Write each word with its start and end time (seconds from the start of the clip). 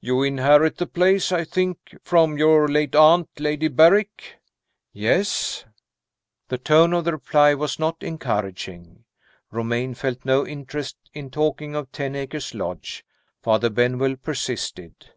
"You 0.00 0.22
inherit 0.22 0.76
the 0.76 0.86
place, 0.86 1.32
I 1.32 1.42
think, 1.42 1.96
from 2.04 2.38
your 2.38 2.68
late 2.68 2.94
aunt, 2.94 3.28
Lady 3.40 3.66
Berrick?" 3.66 4.36
"Yes." 4.92 5.64
The 6.46 6.58
tone 6.58 6.92
of 6.92 7.04
the 7.04 7.10
reply 7.10 7.54
was 7.54 7.76
not 7.80 7.96
encouraging; 8.00 9.04
Romayne 9.50 9.94
felt 9.94 10.24
no 10.24 10.46
interest 10.46 10.96
in 11.12 11.28
talking 11.28 11.74
of 11.74 11.90
Ten 11.90 12.14
Acres 12.14 12.54
Lodge. 12.54 13.04
Father 13.42 13.68
Benwell 13.68 14.14
persisted. 14.14 15.10